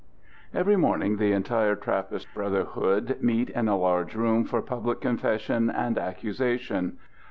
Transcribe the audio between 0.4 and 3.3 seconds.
III. Every morning the entire Trappist brotherhood